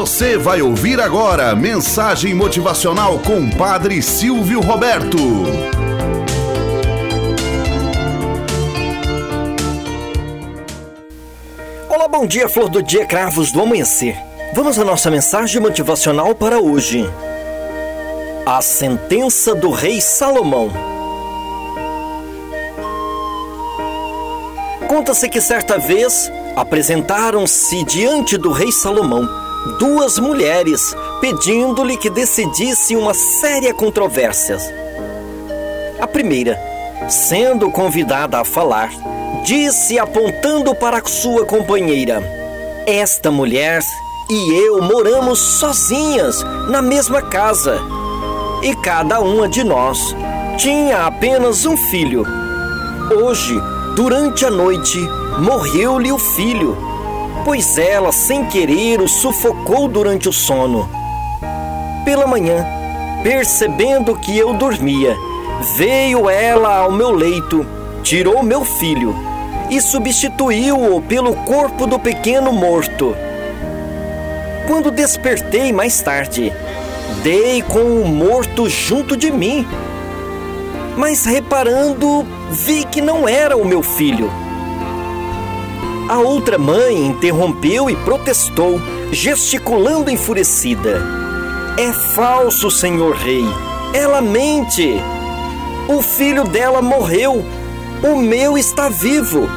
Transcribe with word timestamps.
Você 0.00 0.38
vai 0.38 0.62
ouvir 0.62 0.98
agora 0.98 1.54
mensagem 1.54 2.32
motivacional 2.32 3.18
com 3.18 3.50
Padre 3.50 4.00
Silvio 4.00 4.58
Roberto. 4.58 5.18
Olá, 11.86 12.08
bom 12.08 12.24
dia, 12.26 12.48
flor 12.48 12.70
do 12.70 12.82
dia, 12.82 13.04
cravos 13.04 13.52
do 13.52 13.60
amanhecer. 13.60 14.16
Vamos 14.54 14.78
à 14.78 14.84
nossa 14.86 15.10
mensagem 15.10 15.60
motivacional 15.60 16.34
para 16.34 16.58
hoje. 16.58 17.04
A 18.46 18.62
sentença 18.62 19.54
do 19.54 19.70
rei 19.70 20.00
Salomão. 20.00 20.70
Conta-se 24.88 25.28
que 25.28 25.42
certa 25.42 25.78
vez 25.78 26.32
apresentaram-se 26.56 27.84
diante 27.84 28.38
do 28.38 28.50
rei 28.50 28.72
Salomão 28.72 29.49
duas 29.78 30.18
mulheres, 30.18 30.94
pedindo-lhe 31.20 31.96
que 31.96 32.10
decidisse 32.10 32.96
uma 32.96 33.14
séria 33.14 33.74
controvérsia. 33.74 34.58
A 36.00 36.06
primeira, 36.06 36.58
sendo 37.08 37.70
convidada 37.70 38.38
a 38.38 38.44
falar, 38.44 38.90
disse 39.44 39.98
apontando 39.98 40.74
para 40.74 41.04
sua 41.04 41.44
companheira: 41.44 42.22
Esta 42.86 43.30
mulher 43.30 43.82
e 44.30 44.52
eu 44.64 44.80
moramos 44.80 45.38
sozinhas 45.38 46.42
na 46.68 46.80
mesma 46.80 47.20
casa. 47.20 47.80
E 48.62 48.74
cada 48.76 49.20
uma 49.20 49.48
de 49.48 49.64
nós 49.64 50.14
tinha 50.56 51.06
apenas 51.06 51.66
um 51.66 51.76
filho. 51.76 52.24
Hoje, 53.24 53.60
durante 53.96 54.44
a 54.44 54.50
noite, 54.50 54.98
morreu-lhe 55.38 56.12
o 56.12 56.18
filho, 56.18 56.76
pois 57.44 57.78
ela, 57.78 58.12
sem 58.12 58.44
querer, 58.46 59.00
o 59.00 59.08
sufocou 59.08 59.88
durante 59.88 60.28
o 60.28 60.32
sono. 60.32 60.88
Pela 62.04 62.26
manhã, 62.26 62.64
percebendo 63.22 64.16
que 64.16 64.36
eu 64.36 64.54
dormia, 64.54 65.16
veio 65.76 66.28
ela 66.28 66.78
ao 66.78 66.92
meu 66.92 67.10
leito, 67.10 67.66
tirou 68.02 68.42
meu 68.42 68.64
filho 68.64 69.14
e 69.70 69.80
substituiu-o 69.80 71.00
pelo 71.02 71.34
corpo 71.34 71.86
do 71.86 71.98
pequeno 71.98 72.52
morto. 72.52 73.14
Quando 74.66 74.90
despertei 74.90 75.72
mais 75.72 76.00
tarde, 76.00 76.52
dei 77.22 77.62
com 77.62 77.80
o 77.80 78.08
morto 78.08 78.68
junto 78.68 79.16
de 79.16 79.30
mim. 79.30 79.66
Mas 80.96 81.24
reparando, 81.24 82.26
vi 82.50 82.84
que 82.84 83.00
não 83.00 83.28
era 83.28 83.56
o 83.56 83.64
meu 83.64 83.82
filho. 83.82 84.30
A 86.10 86.18
outra 86.18 86.58
mãe 86.58 87.06
interrompeu 87.06 87.88
e 87.88 87.94
protestou, 87.94 88.80
gesticulando 89.12 90.10
enfurecida. 90.10 91.00
É 91.78 91.92
falso, 91.92 92.68
senhor 92.68 93.14
rei. 93.14 93.44
Ela 93.94 94.20
mente. 94.20 94.96
O 95.88 96.02
filho 96.02 96.42
dela 96.42 96.82
morreu. 96.82 97.44
O 98.02 98.16
meu 98.16 98.58
está 98.58 98.88
vivo. 98.88 99.48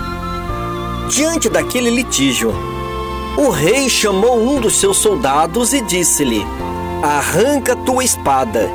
Diante 1.09 1.49
daquele 1.49 1.89
litígio, 1.89 2.53
o 3.35 3.49
rei 3.49 3.89
chamou 3.89 4.39
um 4.39 4.61
dos 4.61 4.79
seus 4.79 4.97
soldados 4.97 5.73
e 5.73 5.81
disse-lhe: 5.81 6.45
Arranca 7.01 7.75
tua 7.77 8.03
espada 8.03 8.69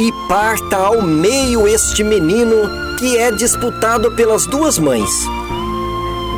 e 0.00 0.10
parta 0.26 0.78
ao 0.78 1.00
meio 1.00 1.68
este 1.68 2.02
menino 2.02 2.56
que 2.98 3.16
é 3.16 3.30
disputado 3.30 4.10
pelas 4.16 4.46
duas 4.46 4.80
mães 4.80 5.12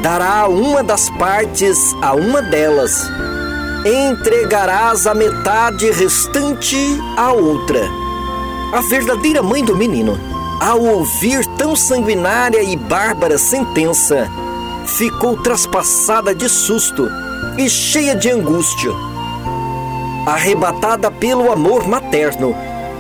dará 0.03 0.49
uma 0.49 0.83
das 0.83 1.09
partes 1.11 1.95
a 2.03 2.13
uma 2.13 2.43
delas, 2.43 3.09
entregarás 3.87 5.07
a 5.07 5.15
metade 5.15 5.91
restante 5.93 6.77
à 7.17 7.33
outra. 7.33 7.81
A 8.73 8.81
verdadeira 8.81 9.43
mãe 9.43 9.65
do 9.65 9.77
menino, 9.77 10.19
ao 10.61 10.83
ouvir 10.83 11.47
tão 11.57 11.77
sanguinária 11.77 12.63
e 12.63 12.77
bárbara 12.77 13.39
sentença, 13.39 14.29
ficou 14.87 15.41
traspassada 15.41 16.35
de 16.35 16.49
susto 16.49 17.09
e 17.57 17.71
cheia 17.71 18.17
de 18.17 18.29
angústia. 18.29 18.91
Arrebatada 20.27 21.11
pelo 21.13 21.53
amor 21.53 21.87
materno, 21.87 22.57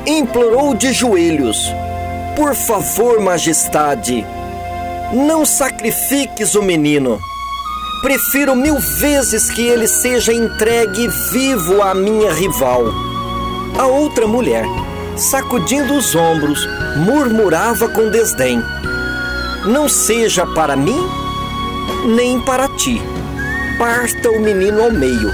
implorou 0.06 0.72
de 0.74 0.92
joelhos: 0.92 1.58
Por 2.36 2.54
favor, 2.54 3.20
majestade, 3.20 4.24
não 5.12 5.44
sacrifiques 5.44 6.54
o 6.54 6.62
menino. 6.62 7.20
Prefiro 8.00 8.56
mil 8.56 8.78
vezes 8.78 9.50
que 9.50 9.60
ele 9.60 9.86
seja 9.86 10.32
entregue 10.32 11.06
vivo 11.30 11.82
à 11.82 11.94
minha 11.94 12.32
rival. 12.32 12.82
A 13.78 13.86
outra 13.86 14.26
mulher, 14.26 14.64
sacudindo 15.16 15.94
os 15.94 16.14
ombros, 16.14 16.66
murmurava 16.96 17.88
com 17.88 18.10
desdém: 18.10 18.62
Não 19.66 19.88
seja 19.88 20.46
para 20.46 20.74
mim, 20.74 21.06
nem 22.06 22.40
para 22.40 22.68
ti. 22.68 23.00
Parta 23.78 24.30
o 24.30 24.40
menino 24.40 24.82
ao 24.82 24.90
meio. 24.90 25.30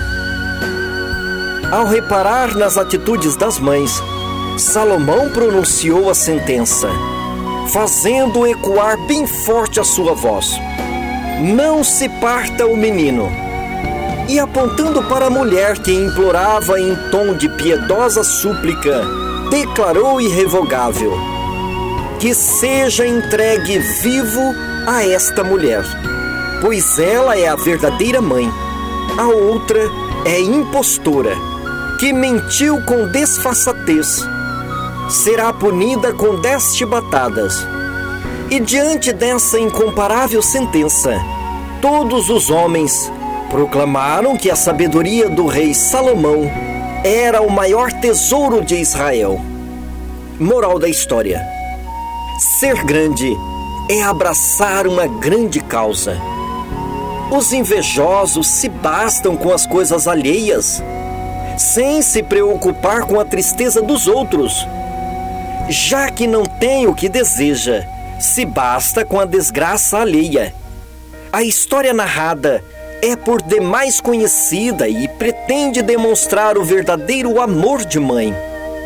Ao 1.71 1.87
reparar 1.87 2.55
nas 2.57 2.77
atitudes 2.77 3.37
das 3.37 3.59
mães, 3.59 4.03
Salomão 4.57 5.31
pronunciou 5.31 6.11
a 6.11 6.15
sentença 6.15 6.89
fazendo 7.69 8.47
ecoar 8.47 8.97
bem 9.07 9.27
forte 9.27 9.81
a 9.81 9.85
sua 9.85 10.15
voz: 10.15 10.59
Não 11.41 11.85
se 11.85 12.09
parta 12.09 12.67
o 12.67 12.77
menino. 12.77 13.31
E 14.29 14.39
apontando 14.39 15.03
para 15.05 15.27
a 15.27 15.31
mulher 15.31 15.79
que 15.79 15.93
implorava 15.93 16.79
em 16.79 16.95
tom 17.11 17.35
de 17.35 17.49
piedosa 17.49 18.23
súplica, 18.23 19.03
declarou 19.51 20.21
irrevogável: 20.21 21.13
Que 22.19 22.35
seja 22.35 23.07
entregue 23.07 23.79
vivo 23.79 24.55
a 24.87 25.07
esta 25.07 25.43
mulher, 25.43 25.85
pois 26.61 26.99
ela 26.99 27.37
é 27.37 27.49
a 27.49 27.57
verdadeira 27.57 28.21
mãe. 28.21 28.51
A 29.19 29.27
outra 29.29 29.81
é 30.25 30.41
impostora, 30.41 31.35
que 31.99 32.13
mentiu 32.13 32.81
com 32.83 33.09
desfaçatez 33.09 34.23
será 35.09 35.53
punida 35.53 36.13
com 36.13 36.37
dez 36.41 36.77
chibatadas. 36.77 37.67
E 38.51 38.61
diante 38.61 39.13
dessa 39.13 39.59
incomparável 39.59 40.43
sentença, 40.43 41.19
todos 41.81 42.29
os 42.29 42.51
homens 42.51 43.11
proclamaram 43.51 44.37
que 44.37 44.51
a 44.51 44.57
sabedoria 44.57 45.29
do 45.29 45.47
rei 45.47 45.73
Salomão 45.73 46.51
era 47.05 47.41
o 47.41 47.51
maior 47.51 47.91
tesouro 47.93 48.63
de 48.63 48.77
Israel. 48.77 49.41
Moral 50.39 50.79
da 50.79 50.89
história: 50.89 51.43
Ser 52.39 52.85
grande 52.85 53.35
é 53.91 54.03
abraçar 54.03 54.87
uma 54.87 55.07
grande 55.07 55.61
causa. 55.61 56.21
Os 57.31 57.53
invejosos 57.53 58.47
se 58.47 58.69
bastam 58.69 59.37
com 59.37 59.53
as 59.53 59.67
coisas 59.67 60.07
alheias, 60.07 60.83
sem 61.57 62.01
se 62.03 62.23
preocupar 62.23 63.05
com 63.05 63.21
a 63.21 63.25
tristeza 63.25 63.83
dos 63.83 64.07
outros 64.07 64.67
já 65.69 66.11
que 66.11 66.27
não 66.27 66.45
tem 66.45 66.87
o 66.87 66.95
que 66.95 67.09
deseja, 67.09 67.85
se 68.19 68.45
basta 68.45 69.05
com 69.05 69.21
a 69.21 69.25
desgraça 69.25 69.99
alheia. 69.99 70.55
A 71.33 71.43
história 71.43 71.93
narrada 71.93 72.65
é 73.03 73.15
por 73.15 73.43
demais 73.43 74.01
conhecida 74.01 74.89
e 74.89 75.07
pretende 75.07 75.83
demonstrar 75.83 76.57
o 76.57 76.65
verdadeiro 76.65 77.41
amor 77.41 77.85
de 77.85 78.01
mãe, 78.01 78.35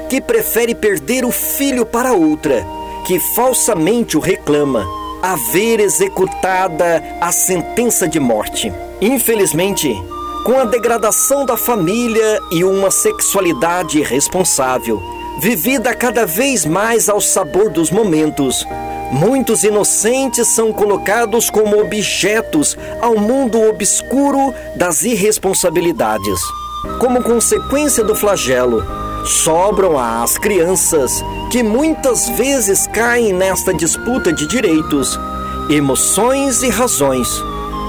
que 0.09 0.21
prefere 0.21 0.75
perder 0.75 1.25
o 1.25 1.31
filho 1.31 1.87
para 1.87 2.13
outra, 2.13 2.67
que 3.07 3.19
falsamente 3.35 4.17
o 4.17 4.21
reclama, 4.21 4.85
a 5.23 5.37
ver 5.53 5.79
executada 5.79 7.03
a 7.21 7.31
sentença 7.31 8.09
de 8.09 8.19
morte. 8.19 8.73
Infelizmente, 9.01 9.95
com 10.45 10.59
a 10.59 10.65
degradação 10.65 11.47
da 11.47 11.57
família 11.57 12.41
e 12.51 12.65
uma 12.65 12.91
sexualidade 12.91 14.01
irresponsável, 14.01 15.01
vivida 15.43 15.93
cada 15.93 16.25
vez 16.25 16.65
mais 16.65 17.09
ao 17.09 17.21
sabor 17.21 17.69
dos 17.69 17.91
momentos. 17.91 18.65
Muitos 19.11 19.65
inocentes 19.65 20.47
são 20.55 20.73
colocados 20.73 21.51
como 21.51 21.81
objetos 21.81 22.79
ao 23.01 23.17
mundo 23.17 23.61
obscuro 23.61 24.55
das 24.77 25.03
irresponsabilidades. 25.03 26.41
Como 27.01 27.25
consequência 27.25 28.05
do 28.05 28.15
flagelo, 28.15 28.85
sobram 29.25 29.99
às 29.99 30.39
crianças 30.39 31.11
que 31.51 31.61
muitas 31.61 32.29
vezes 32.29 32.87
caem 32.87 33.33
nesta 33.33 33.75
disputa 33.75 34.33
de 34.33 34.47
direitos, 34.47 35.19
emoções 35.69 36.63
e 36.63 36.69
razões. 36.69 37.29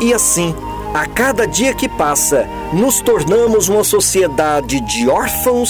E 0.02 0.12
assim, 0.12 0.56
a 0.92 1.06
cada 1.06 1.46
dia 1.46 1.76
que 1.76 1.88
passa, 1.88 2.48
nos 2.74 3.00
tornamos 3.00 3.70
uma 3.70 3.84
sociedade 3.84 4.82
de 4.82 5.08
órfãos 5.08 5.70